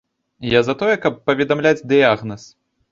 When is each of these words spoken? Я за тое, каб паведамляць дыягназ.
Я 0.53 0.61
за 0.69 0.75
тое, 0.81 0.95
каб 1.05 1.21
паведамляць 1.31 1.79
дыягназ. 1.95 2.53